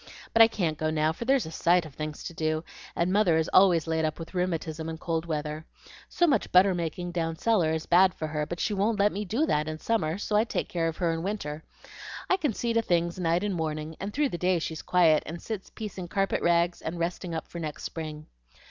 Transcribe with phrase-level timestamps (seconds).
[0.33, 2.63] But I can't go now, for there's a sight of things to do,
[2.95, 5.63] and mother is always laid up with rheumatism in cold weather.
[6.09, 9.25] So much butter making down cellar is bad for her; but she won't let me
[9.25, 11.61] do that in summer, so I take care of her in winter.
[12.31, 15.39] I can see to things night and morning, and through the day she's quiet, and
[15.39, 18.25] sits piecing carpet rags and resting up for next spring.